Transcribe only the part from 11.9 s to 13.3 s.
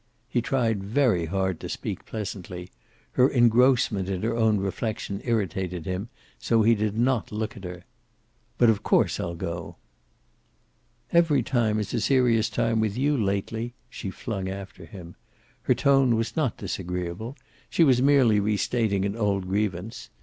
a serious time with you